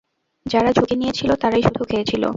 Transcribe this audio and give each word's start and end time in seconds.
যারা 0.45 0.69
ঝুঁকি 0.71 0.95
নিয়েছিল 0.95 1.29
তারাই 1.41 1.63
শুধু 1.63 1.83
খেয়েছিল। 1.85 2.23